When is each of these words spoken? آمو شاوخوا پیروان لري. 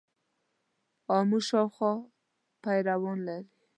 آمو 1.17 1.39
شاوخوا 1.47 1.91
پیروان 2.63 3.19
لري. 3.27 3.45